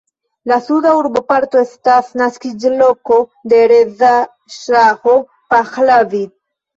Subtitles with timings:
[0.51, 3.17] La suda urboparto estas naskiĝloko
[3.53, 4.09] de Reza
[4.55, 5.15] Ŝaho
[5.53, 6.23] Pahlavi.